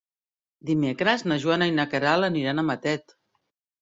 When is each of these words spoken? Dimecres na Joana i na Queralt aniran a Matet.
Dimecres 0.69 1.25
na 1.31 1.37
Joana 1.45 1.69
i 1.73 1.75
na 1.81 1.87
Queralt 1.93 2.31
aniran 2.31 2.63
a 2.63 2.67
Matet. 2.71 3.19